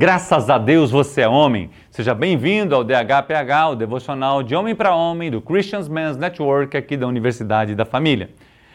Graças 0.00 0.48
a 0.48 0.58
Deus 0.58 0.92
você 0.92 1.22
é 1.22 1.28
homem. 1.28 1.70
Seja 1.90 2.14
bem-vindo 2.14 2.72
ao 2.72 2.84
DHPH, 2.84 3.70
o 3.72 3.74
devocional 3.74 4.44
de 4.44 4.54
homem 4.54 4.72
para 4.72 4.94
homem 4.94 5.28
do 5.28 5.40
Christian 5.42 5.80
Men's 5.90 6.16
Network 6.16 6.76
aqui 6.76 6.96
da 6.96 7.04
Universidade 7.04 7.74
da 7.74 7.84
Família. 7.84 8.30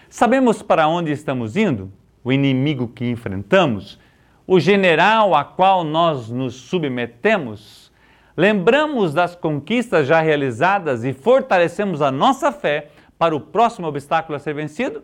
Sabemos 0.09 0.61
para 0.61 0.85
onde 0.85 1.13
estamos 1.13 1.55
indo? 1.55 1.89
O 2.25 2.33
inimigo 2.33 2.89
que 2.89 3.09
enfrentamos? 3.09 3.97
O 4.45 4.59
general 4.59 5.33
a 5.33 5.45
qual 5.45 5.85
nós 5.85 6.29
nos 6.29 6.55
submetemos? 6.55 7.89
Lembramos 8.35 9.13
das 9.13 9.33
conquistas 9.33 10.05
já 10.05 10.19
realizadas 10.19 11.05
e 11.05 11.13
fortalecemos 11.13 12.01
a 12.01 12.11
nossa 12.11 12.51
fé 12.51 12.89
para 13.17 13.33
o 13.33 13.39
próximo 13.39 13.87
obstáculo 13.87 14.35
a 14.35 14.39
ser 14.39 14.55
vencido? 14.55 15.01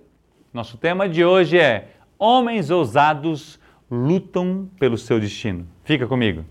Nosso 0.54 0.78
tema 0.78 1.08
de 1.08 1.24
hoje 1.24 1.58
é 1.58 1.92
Homens 2.18 2.70
ousados 2.70 3.58
lutam 3.90 4.70
pelo 4.80 4.98
seu 4.98 5.20
destino. 5.20 5.66
Fica 5.84 6.06
comigo. 6.06 6.46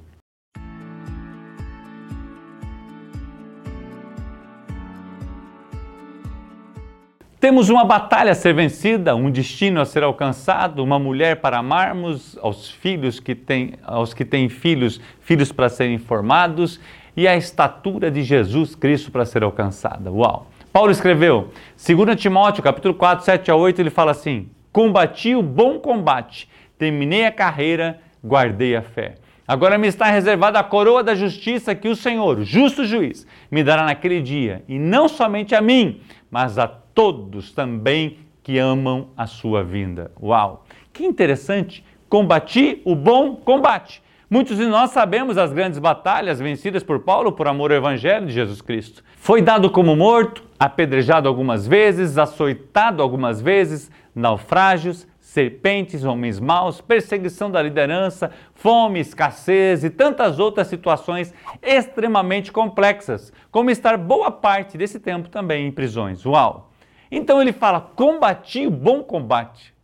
Temos 7.41 7.69
uma 7.69 7.85
batalha 7.85 8.33
a 8.33 8.35
ser 8.35 8.53
vencida, 8.53 9.15
um 9.15 9.31
destino 9.31 9.81
a 9.81 9.85
ser 9.85 10.03
alcançado, 10.03 10.83
uma 10.83 10.99
mulher 10.99 11.37
para 11.37 11.59
amarmos, 11.59 12.37
aos 12.43 12.69
filhos 12.69 13.21
que 13.21 13.33
têm, 13.33 13.75
aos 13.85 14.13
que 14.13 14.25
têm 14.25 14.49
filhos, 14.49 15.01
filhos 15.21 15.53
para 15.53 15.69
serem 15.69 15.99
formados 15.99 16.81
e 17.17 17.29
a 17.29 17.37
estatura 17.37 18.11
de 18.11 18.25
Jesus 18.25 18.75
Cristo 18.75 19.13
para 19.13 19.25
ser 19.25 19.45
alcançada. 19.45 20.11
Uau! 20.11 20.49
Paulo 20.73 20.91
escreveu, 20.91 21.51
2 21.77 22.21
Timóteo, 22.21 22.63
capítulo 22.63 22.95
4, 22.95 23.25
7 23.25 23.51
a 23.53 23.55
8, 23.55 23.81
ele 23.81 23.91
fala 23.91 24.11
assim: 24.11 24.49
Combati 24.73 25.37
o 25.37 25.43
bom 25.43 25.79
combate, 25.79 26.49
terminei 26.79 27.27
a 27.27 27.33
carreira, 27.33 28.01
guardei 28.25 28.77
a 28.77 28.83
fé. 28.83 29.17
Agora 29.47 29.79
me 29.79 29.89
está 29.89 30.07
reservada 30.07 30.59
a 30.59 30.65
coroa 30.65 31.03
da 31.03 31.15
justiça 31.15 31.75
que 31.75 31.89
o 31.89 31.97
Senhor, 31.97 32.43
justo 32.43 32.85
juiz, 32.85 33.27
me 33.51 33.65
dará 33.65 33.85
naquele 33.85 34.21
dia, 34.21 34.63
e 34.69 34.79
não 34.79 35.09
somente 35.09 35.55
a 35.55 35.61
mim, 35.61 36.03
mas 36.31 36.59
a 36.59 36.69
todos 36.69 37.53
também 37.53 38.19
que 38.43 38.59
amam 38.59 39.09
a 39.17 39.27
sua 39.27 39.65
vinda. 39.65 40.13
Uau! 40.23 40.67
Que 40.93 41.05
interessante! 41.05 41.85
Combati 42.09 42.81
o 42.85 42.95
bom 42.95 43.37
combate. 43.37 44.03
Muitos 44.31 44.59
de 44.59 44.67
nós 44.67 44.91
sabemos 44.91 45.39
as 45.39 45.53
grandes 45.53 45.79
batalhas 45.79 46.39
vencidas 46.39 46.83
por 46.83 47.01
Paulo 47.01 47.33
por 47.33 47.49
amor 47.49 47.71
ao 47.71 47.79
Evangelho 47.79 48.27
de 48.27 48.33
Jesus 48.33 48.61
Cristo. 48.61 49.03
Foi 49.17 49.41
dado 49.41 49.71
como 49.71 49.97
morto, 49.97 50.43
apedrejado 50.59 51.27
algumas 51.27 51.67
vezes, 51.67 52.19
açoitado 52.19 53.03
algumas 53.03 53.41
vezes, 53.41 53.91
naufrágios, 54.15 55.07
serpentes, 55.29 56.05
homens 56.05 56.41
maus, 56.41 56.81
perseguição 56.81 57.51
da 57.51 57.61
liderança, 57.61 58.31
fome, 58.55 58.99
escassez 58.99 59.85
e 59.85 59.91
tantas 59.91 60.39
outras 60.39 60.69
situações 60.69 61.35
extremamente 61.63 62.51
complexas, 62.51 63.31
como 63.51 63.69
estar 63.71 63.99
boa 63.99 64.31
parte 64.31 64.79
desse 64.79 64.99
tempo 64.99 65.29
também 65.29 65.67
em 65.67 65.71
prisões. 65.71 66.25
Uau! 66.25 66.73
Então 67.11 67.43
ele 67.43 67.53
fala: 67.53 67.79
combati 67.79 68.67
o 68.67 68.71
bom 68.71 69.03
combate. 69.03 69.75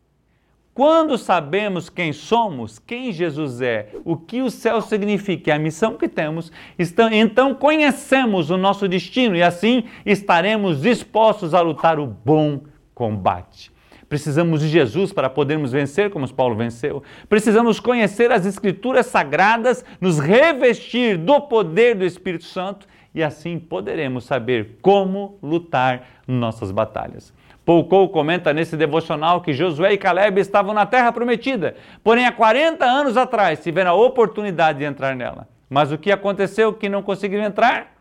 Quando 0.72 1.18
sabemos 1.18 1.90
quem 1.90 2.14
somos, 2.14 2.78
quem 2.78 3.12
Jesus 3.12 3.60
é, 3.60 3.90
o 4.02 4.16
que 4.16 4.40
o 4.40 4.50
céu 4.50 4.80
significa, 4.80 5.54
a 5.54 5.58
missão 5.58 5.98
que 5.98 6.08
temos, 6.08 6.50
então 7.12 7.54
conhecemos 7.54 8.48
o 8.48 8.56
nosso 8.56 8.88
destino 8.88 9.36
e 9.36 9.42
assim 9.42 9.84
estaremos 10.06 10.80
dispostos 10.80 11.52
a 11.52 11.60
lutar 11.60 12.00
o 12.00 12.06
bom 12.06 12.62
combate. 12.94 13.73
Precisamos 14.14 14.60
de 14.60 14.68
Jesus 14.68 15.12
para 15.12 15.28
podermos 15.28 15.72
vencer 15.72 16.08
como 16.08 16.32
Paulo 16.32 16.54
venceu. 16.54 17.02
Precisamos 17.28 17.80
conhecer 17.80 18.30
as 18.30 18.46
Escrituras 18.46 19.06
sagradas, 19.06 19.84
nos 20.00 20.20
revestir 20.20 21.18
do 21.18 21.40
poder 21.40 21.96
do 21.96 22.04
Espírito 22.04 22.44
Santo 22.44 22.86
e 23.12 23.24
assim 23.24 23.58
poderemos 23.58 24.22
saber 24.22 24.78
como 24.80 25.36
lutar 25.42 26.06
nossas 26.28 26.70
batalhas. 26.70 27.34
Poucou 27.64 28.08
comenta 28.08 28.52
nesse 28.52 28.76
devocional 28.76 29.40
que 29.40 29.52
Josué 29.52 29.94
e 29.94 29.98
Caleb 29.98 30.40
estavam 30.40 30.72
na 30.72 30.86
terra 30.86 31.10
prometida, 31.10 31.74
porém 32.04 32.24
há 32.24 32.30
40 32.30 32.84
anos 32.84 33.16
atrás 33.16 33.64
tiveram 33.64 33.90
a 33.90 33.94
oportunidade 33.94 34.78
de 34.78 34.84
entrar 34.84 35.16
nela. 35.16 35.48
Mas 35.68 35.90
o 35.90 35.98
que 35.98 36.12
aconteceu 36.12 36.72
que 36.72 36.88
não 36.88 37.02
conseguiram 37.02 37.42
entrar? 37.42 37.93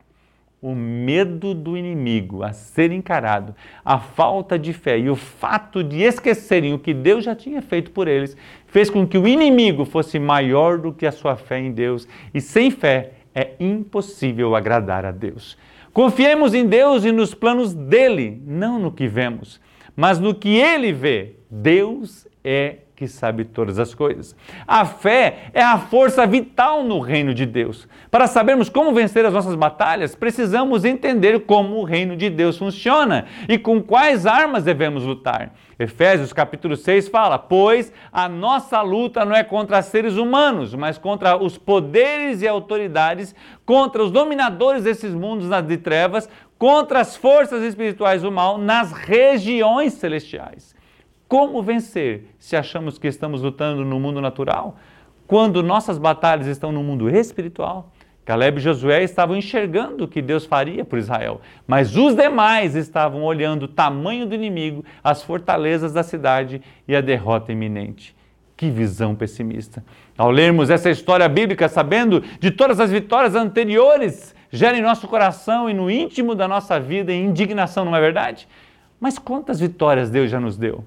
O 0.63 0.73
medo 0.73 1.53
do 1.53 1.77
inimigo 1.77 2.41
a 2.41 2.53
ser 2.53 2.89
encarado, 2.93 3.53
a 3.83 3.99
falta 3.99 4.57
de 4.57 4.71
fé 4.71 4.97
e 4.97 5.09
o 5.09 5.15
fato 5.15 5.83
de 5.83 6.01
esquecerem 6.01 6.73
o 6.73 6.79
que 6.79 6.93
Deus 6.93 7.25
já 7.25 7.35
tinha 7.35 7.61
feito 7.61 7.91
por 7.91 8.07
eles, 8.07 8.37
fez 8.67 8.89
com 8.89 9.05
que 9.05 9.17
o 9.17 9.27
inimigo 9.27 9.83
fosse 9.83 10.17
maior 10.17 10.77
do 10.77 10.93
que 10.93 11.05
a 11.05 11.11
sua 11.11 11.35
fé 11.35 11.59
em 11.59 11.73
Deus. 11.73 12.07
E 12.33 12.39
sem 12.39 12.71
fé 12.71 13.11
é 13.35 13.51
impossível 13.59 14.55
agradar 14.55 15.05
a 15.05 15.11
Deus. 15.11 15.57
Confiemos 15.91 16.53
em 16.53 16.65
Deus 16.65 17.03
e 17.03 17.11
nos 17.11 17.33
planos 17.33 17.73
dele, 17.73 18.41
não 18.47 18.79
no 18.79 18.89
que 18.89 19.05
vemos, 19.05 19.59
mas 19.93 20.17
no 20.17 20.33
que 20.33 20.55
ele 20.55 20.93
vê. 20.93 21.35
Deus 21.51 22.25
é 22.41 22.77
que 22.95 23.07
sabe 23.07 23.43
todas 23.43 23.79
as 23.79 23.93
coisas. 23.93 24.35
A 24.67 24.85
fé 24.85 25.49
é 25.53 25.61
a 25.61 25.77
força 25.77 26.25
vital 26.27 26.83
no 26.83 26.99
reino 26.99 27.33
de 27.33 27.45
Deus. 27.45 27.87
Para 28.11 28.27
sabermos 28.27 28.69
como 28.69 28.93
vencer 28.93 29.25
as 29.25 29.33
nossas 29.33 29.55
batalhas, 29.55 30.15
precisamos 30.15 30.85
entender 30.85 31.41
como 31.41 31.77
o 31.77 31.83
reino 31.83 32.15
de 32.15 32.29
Deus 32.29 32.57
funciona 32.57 33.25
e 33.49 33.57
com 33.57 33.81
quais 33.81 34.25
armas 34.25 34.63
devemos 34.63 35.03
lutar. 35.03 35.53
Efésios 35.77 36.31
capítulo 36.31 36.75
6 36.75 37.07
fala: 37.07 37.39
Pois 37.39 37.91
a 38.11 38.29
nossa 38.29 38.81
luta 38.81 39.25
não 39.25 39.35
é 39.35 39.43
contra 39.43 39.81
seres 39.81 40.15
humanos, 40.15 40.75
mas 40.75 40.97
contra 40.97 41.35
os 41.35 41.57
poderes 41.57 42.41
e 42.41 42.47
autoridades, 42.47 43.33
contra 43.65 44.03
os 44.03 44.11
dominadores 44.11 44.83
desses 44.83 45.13
mundos 45.13 45.49
de 45.65 45.77
trevas, 45.77 46.29
contra 46.59 46.99
as 46.99 47.17
forças 47.17 47.63
espirituais 47.63 48.21
do 48.21 48.31
mal 48.31 48.57
nas 48.57 48.91
regiões 48.91 49.93
celestiais. 49.93 50.75
Como 51.33 51.63
vencer 51.63 52.27
se 52.37 52.55
achamos 52.55 52.99
que 52.99 53.07
estamos 53.07 53.41
lutando 53.41 53.83
no 53.83 53.99
mundo 53.99 54.21
natural, 54.21 54.77
quando 55.25 55.63
nossas 55.63 55.97
batalhas 55.97 56.45
estão 56.45 56.71
no 56.71 56.83
mundo 56.83 57.09
espiritual? 57.09 57.91
Caleb 58.23 58.59
e 58.59 58.61
Josué 58.61 59.01
estavam 59.01 59.35
enxergando 59.35 60.03
o 60.03 60.07
que 60.07 60.21
Deus 60.21 60.45
faria 60.45 60.85
por 60.85 60.99
Israel, 60.99 61.41
mas 61.65 61.97
os 61.97 62.15
demais 62.15 62.75
estavam 62.75 63.23
olhando 63.23 63.63
o 63.63 63.67
tamanho 63.67 64.27
do 64.27 64.35
inimigo, 64.35 64.85
as 65.03 65.23
fortalezas 65.23 65.91
da 65.91 66.03
cidade 66.03 66.61
e 66.87 66.95
a 66.95 67.01
derrota 67.01 67.51
iminente. 67.51 68.15
Que 68.55 68.69
visão 68.69 69.15
pessimista. 69.15 69.83
Ao 70.15 70.29
lermos 70.29 70.69
essa 70.69 70.91
história 70.91 71.27
bíblica, 71.27 71.67
sabendo 71.67 72.21
de 72.39 72.51
todas 72.51 72.79
as 72.79 72.91
vitórias 72.91 73.33
anteriores, 73.33 74.35
gera 74.51 74.77
em 74.77 74.83
nosso 74.83 75.07
coração 75.07 75.67
e 75.67 75.73
no 75.73 75.89
íntimo 75.89 76.35
da 76.35 76.47
nossa 76.47 76.79
vida 76.79 77.11
indignação, 77.11 77.85
não 77.85 77.95
é 77.95 77.99
verdade? 77.99 78.47
Mas 78.99 79.17
quantas 79.17 79.59
vitórias 79.59 80.11
Deus 80.11 80.29
já 80.29 80.39
nos 80.39 80.57
deu? 80.57 80.85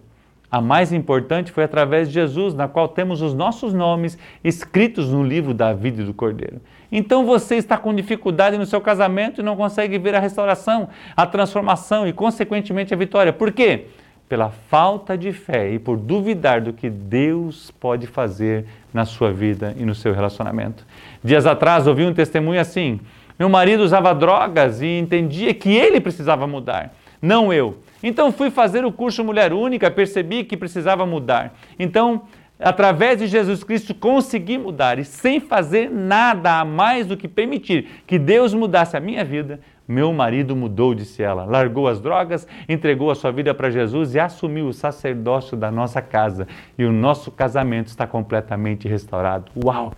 A 0.56 0.60
mais 0.62 0.90
importante 0.90 1.52
foi 1.52 1.64
através 1.64 2.08
de 2.08 2.14
Jesus, 2.14 2.54
na 2.54 2.66
qual 2.66 2.88
temos 2.88 3.20
os 3.20 3.34
nossos 3.34 3.74
nomes 3.74 4.16
escritos 4.42 5.12
no 5.12 5.22
livro 5.22 5.52
da 5.52 5.74
vida 5.74 6.02
do 6.02 6.14
Cordeiro. 6.14 6.62
Então 6.90 7.26
você 7.26 7.56
está 7.56 7.76
com 7.76 7.94
dificuldade 7.94 8.56
no 8.56 8.64
seu 8.64 8.80
casamento 8.80 9.42
e 9.42 9.44
não 9.44 9.54
consegue 9.54 9.98
ver 9.98 10.14
a 10.14 10.18
restauração, 10.18 10.88
a 11.14 11.26
transformação 11.26 12.08
e, 12.08 12.12
consequentemente, 12.14 12.94
a 12.94 12.96
vitória. 12.96 13.34
Por 13.34 13.52
quê? 13.52 13.88
Pela 14.30 14.48
falta 14.48 15.14
de 15.14 15.30
fé 15.30 15.72
e 15.72 15.78
por 15.78 15.98
duvidar 15.98 16.62
do 16.62 16.72
que 16.72 16.88
Deus 16.88 17.70
pode 17.72 18.06
fazer 18.06 18.64
na 18.94 19.04
sua 19.04 19.30
vida 19.30 19.74
e 19.78 19.84
no 19.84 19.94
seu 19.94 20.14
relacionamento. 20.14 20.86
Dias 21.22 21.44
atrás 21.44 21.86
ouvi 21.86 22.06
um 22.06 22.14
testemunho 22.14 22.62
assim: 22.62 22.98
meu 23.38 23.50
marido 23.50 23.82
usava 23.82 24.14
drogas 24.14 24.80
e 24.80 24.86
entendia 24.86 25.52
que 25.52 25.68
ele 25.68 26.00
precisava 26.00 26.46
mudar, 26.46 26.94
não 27.20 27.52
eu. 27.52 27.78
Então 28.02 28.30
fui 28.32 28.50
fazer 28.50 28.84
o 28.84 28.92
curso 28.92 29.24
Mulher 29.24 29.52
Única, 29.52 29.90
percebi 29.90 30.44
que 30.44 30.56
precisava 30.56 31.04
mudar. 31.06 31.54
Então, 31.78 32.22
através 32.58 33.18
de 33.18 33.26
Jesus 33.26 33.64
Cristo, 33.64 33.94
consegui 33.94 34.58
mudar 34.58 34.98
e 34.98 35.04
sem 35.04 35.40
fazer 35.40 35.90
nada 35.90 36.60
a 36.60 36.64
mais 36.64 37.06
do 37.06 37.16
que 37.16 37.28
permitir 37.28 38.02
que 38.06 38.18
Deus 38.18 38.54
mudasse 38.54 38.96
a 38.96 39.00
minha 39.00 39.24
vida, 39.24 39.60
meu 39.88 40.12
marido 40.12 40.56
mudou, 40.56 40.94
disse 40.94 41.22
ela. 41.22 41.44
Largou 41.44 41.86
as 41.86 42.00
drogas, 42.00 42.46
entregou 42.68 43.10
a 43.10 43.14
sua 43.14 43.30
vida 43.30 43.54
para 43.54 43.70
Jesus 43.70 44.14
e 44.14 44.18
assumiu 44.18 44.66
o 44.66 44.72
sacerdócio 44.72 45.56
da 45.56 45.70
nossa 45.70 46.02
casa. 46.02 46.48
E 46.76 46.84
o 46.84 46.92
nosso 46.92 47.30
casamento 47.30 47.88
está 47.88 48.06
completamente 48.06 48.88
restaurado. 48.88 49.52
Uau! 49.64 49.92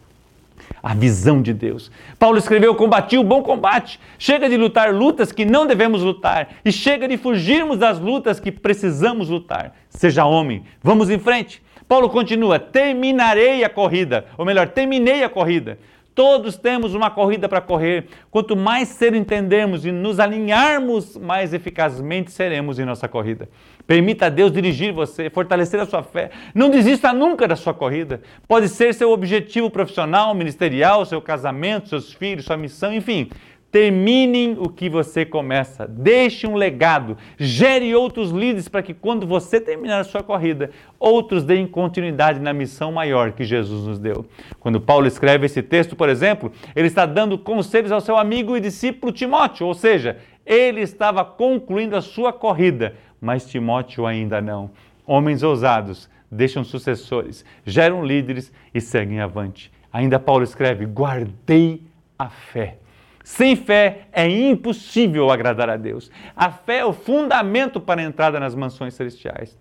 A 0.82 0.94
visão 0.94 1.42
de 1.42 1.52
Deus. 1.52 1.90
Paulo 2.18 2.38
escreveu: 2.38 2.74
Combati 2.74 3.18
o 3.18 3.24
bom 3.24 3.42
combate. 3.42 4.00
Chega 4.18 4.48
de 4.48 4.56
lutar 4.56 4.92
lutas 4.94 5.32
que 5.32 5.44
não 5.44 5.66
devemos 5.66 6.02
lutar 6.02 6.48
e 6.64 6.72
chega 6.72 7.08
de 7.08 7.16
fugirmos 7.16 7.78
das 7.78 7.98
lutas 7.98 8.40
que 8.40 8.52
precisamos 8.52 9.28
lutar. 9.28 9.74
Seja 9.88 10.24
homem, 10.24 10.64
vamos 10.82 11.10
em 11.10 11.18
frente. 11.18 11.62
Paulo 11.88 12.10
continua: 12.10 12.58
Terminarei 12.58 13.64
a 13.64 13.70
corrida, 13.70 14.26
ou 14.36 14.44
melhor, 14.44 14.68
terminei 14.68 15.24
a 15.24 15.28
corrida. 15.28 15.78
Todos 16.18 16.56
temos 16.56 16.94
uma 16.94 17.12
corrida 17.12 17.48
para 17.48 17.60
correr. 17.60 18.08
Quanto 18.28 18.56
mais 18.56 18.88
cedo 18.88 19.16
entendermos 19.16 19.86
e 19.86 19.92
nos 19.92 20.18
alinharmos, 20.18 21.16
mais 21.16 21.54
eficazmente 21.54 22.32
seremos 22.32 22.80
em 22.80 22.84
nossa 22.84 23.06
corrida. 23.06 23.48
Permita 23.86 24.26
a 24.26 24.28
Deus 24.28 24.50
dirigir 24.50 24.92
você, 24.92 25.30
fortalecer 25.30 25.78
a 25.78 25.86
sua 25.86 26.02
fé. 26.02 26.32
Não 26.52 26.70
desista 26.70 27.12
nunca 27.12 27.46
da 27.46 27.54
sua 27.54 27.72
corrida. 27.72 28.20
Pode 28.48 28.68
ser 28.68 28.94
seu 28.94 29.12
objetivo 29.12 29.70
profissional, 29.70 30.34
ministerial, 30.34 31.06
seu 31.06 31.22
casamento, 31.22 31.88
seus 31.88 32.12
filhos, 32.12 32.46
sua 32.46 32.56
missão, 32.56 32.92
enfim. 32.92 33.30
Terminem 33.78 34.56
o 34.58 34.68
que 34.68 34.90
você 34.90 35.24
começa. 35.24 35.86
Deixe 35.86 36.48
um 36.48 36.56
legado. 36.56 37.16
Gere 37.38 37.94
outros 37.94 38.32
líderes 38.32 38.66
para 38.66 38.82
que 38.82 38.92
quando 38.92 39.24
você 39.24 39.60
terminar 39.60 40.00
a 40.00 40.04
sua 40.04 40.20
corrida, 40.20 40.70
outros 40.98 41.44
deem 41.44 41.64
continuidade 41.64 42.40
na 42.40 42.52
missão 42.52 42.90
maior 42.90 43.30
que 43.30 43.44
Jesus 43.44 43.86
nos 43.86 44.00
deu. 44.00 44.26
Quando 44.58 44.80
Paulo 44.80 45.06
escreve 45.06 45.46
esse 45.46 45.62
texto, 45.62 45.94
por 45.94 46.08
exemplo, 46.08 46.50
ele 46.74 46.88
está 46.88 47.06
dando 47.06 47.38
conselhos 47.38 47.92
ao 47.92 48.00
seu 48.00 48.16
amigo 48.16 48.56
e 48.56 48.60
discípulo 48.60 49.12
Timóteo, 49.12 49.68
ou 49.68 49.74
seja, 49.74 50.16
ele 50.44 50.80
estava 50.80 51.24
concluindo 51.24 51.94
a 51.94 52.02
sua 52.02 52.32
corrida, 52.32 52.96
mas 53.20 53.48
Timóteo 53.48 54.06
ainda 54.06 54.40
não. 54.40 54.72
Homens 55.06 55.44
ousados 55.44 56.10
deixam 56.28 56.64
sucessores, 56.64 57.44
geram 57.64 58.04
líderes 58.04 58.52
e 58.74 58.80
seguem 58.80 59.20
avante. 59.20 59.70
Ainda 59.92 60.18
Paulo 60.18 60.42
escreve: 60.42 60.84
guardei 60.84 61.84
a 62.18 62.28
fé. 62.28 62.78
Sem 63.28 63.54
fé 63.54 64.06
é 64.10 64.26
impossível 64.26 65.30
agradar 65.30 65.68
a 65.68 65.76
Deus. 65.76 66.10
A 66.34 66.50
fé 66.50 66.78
é 66.78 66.84
o 66.86 66.94
fundamento 66.94 67.78
para 67.78 68.00
a 68.00 68.04
entrada 68.04 68.40
nas 68.40 68.54
mansões 68.54 68.94
celestiais. 68.94 69.56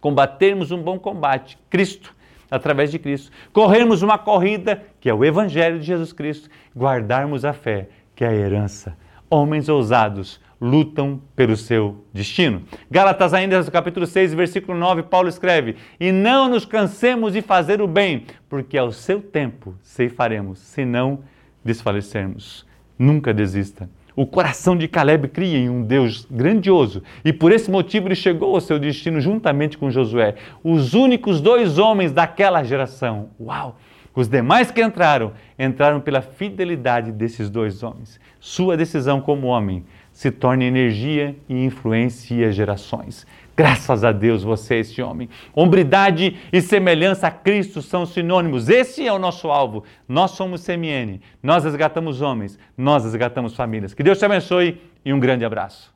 Combatermos 0.00 0.72
um 0.72 0.82
bom 0.82 0.98
combate, 0.98 1.56
Cristo, 1.70 2.12
através 2.50 2.90
de 2.90 2.98
Cristo. 2.98 3.30
Corrermos 3.52 4.02
uma 4.02 4.18
corrida, 4.18 4.82
que 5.00 5.08
é 5.08 5.14
o 5.14 5.24
Evangelho 5.24 5.78
de 5.78 5.86
Jesus 5.86 6.12
Cristo. 6.12 6.50
Guardarmos 6.76 7.44
a 7.44 7.52
fé, 7.52 7.88
que 8.12 8.24
é 8.24 8.28
a 8.28 8.34
herança. 8.34 8.98
Homens 9.30 9.68
ousados 9.68 10.40
lutam 10.60 11.22
pelo 11.36 11.56
seu 11.56 12.04
destino. 12.12 12.64
Gálatas 12.90 13.32
ainda, 13.32 13.62
capítulo 13.70 14.04
6, 14.04 14.34
versículo 14.34 14.76
9, 14.76 15.04
Paulo 15.04 15.28
escreve: 15.28 15.76
E 16.00 16.10
não 16.10 16.48
nos 16.48 16.64
cansemos 16.64 17.34
de 17.34 17.40
fazer 17.40 17.80
o 17.80 17.86
bem, 17.86 18.26
porque 18.48 18.76
ao 18.76 18.90
seu 18.90 19.22
tempo 19.22 19.76
ceifaremos, 19.80 20.58
se 20.58 20.84
não 20.84 21.20
desfalecermos. 21.64 22.66
Nunca 22.98 23.32
desista. 23.32 23.88
O 24.14 24.24
coração 24.24 24.74
de 24.74 24.88
Caleb 24.88 25.28
cria 25.28 25.58
em 25.58 25.68
um 25.68 25.82
Deus 25.82 26.26
grandioso 26.30 27.02
e 27.22 27.34
por 27.34 27.52
esse 27.52 27.70
motivo 27.70 28.08
ele 28.08 28.14
chegou 28.14 28.54
ao 28.54 28.60
seu 28.62 28.78
destino 28.78 29.20
juntamente 29.20 29.76
com 29.76 29.90
Josué, 29.90 30.36
os 30.64 30.94
únicos 30.94 31.40
dois 31.40 31.78
homens 31.78 32.12
daquela 32.12 32.62
geração. 32.62 33.28
Uau! 33.38 33.76
Os 34.14 34.26
demais 34.28 34.70
que 34.70 34.82
entraram, 34.82 35.32
entraram 35.58 36.00
pela 36.00 36.22
fidelidade 36.22 37.12
desses 37.12 37.50
dois 37.50 37.82
homens. 37.82 38.18
Sua 38.40 38.74
decisão 38.74 39.20
como 39.20 39.48
homem 39.48 39.84
se 40.10 40.30
torne 40.30 40.64
energia 40.64 41.36
e 41.46 41.62
influencia 41.62 42.50
gerações. 42.50 43.26
Graças 43.56 44.04
a 44.04 44.12
Deus 44.12 44.42
você 44.42 44.74
é 44.74 44.78
esse 44.80 45.00
homem. 45.00 45.30
Hombridade 45.54 46.36
e 46.52 46.60
semelhança 46.60 47.28
a 47.28 47.30
Cristo 47.30 47.80
são 47.80 48.04
sinônimos. 48.04 48.68
Esse 48.68 49.06
é 49.06 49.12
o 49.12 49.18
nosso 49.18 49.48
alvo. 49.48 49.82
Nós 50.06 50.32
somos 50.32 50.64
CMN. 50.64 51.20
Nós 51.42 51.64
resgatamos 51.64 52.20
homens, 52.20 52.58
nós 52.76 53.04
resgatamos 53.04 53.56
famílias. 53.56 53.94
Que 53.94 54.02
Deus 54.02 54.18
te 54.18 54.26
abençoe 54.26 54.78
e 55.02 55.12
um 55.12 55.18
grande 55.18 55.44
abraço. 55.44 55.95